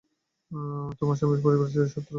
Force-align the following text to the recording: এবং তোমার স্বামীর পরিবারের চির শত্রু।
এবং 0.51 0.63
তোমার 0.99 1.17
স্বামীর 1.17 1.43
পরিবারের 1.43 1.71
চির 1.73 1.91
শত্রু। 1.93 2.09